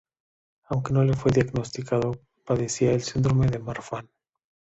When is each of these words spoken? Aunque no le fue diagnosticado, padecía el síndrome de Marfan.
Aunque 0.63 0.93
no 0.93 1.03
le 1.03 1.13
fue 1.13 1.29
diagnosticado, 1.31 2.13
padecía 2.43 2.91
el 2.91 3.03
síndrome 3.03 3.45
de 3.45 3.59
Marfan. 3.59 4.09